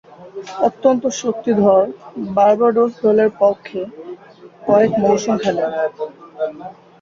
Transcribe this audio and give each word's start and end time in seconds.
অত্যন্ত 0.61 1.03
শক্তিধর 1.21 1.83
বার্বাডোস 2.35 2.91
দলের 3.01 3.29
পক্ষে 3.41 3.81
কয়েক 4.61 4.91
মৌসুম 5.01 5.35
খেলেন। 5.43 5.69